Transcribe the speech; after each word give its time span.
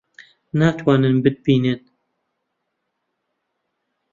ناتوانن 0.53 1.21
بتبینن. 1.21 1.79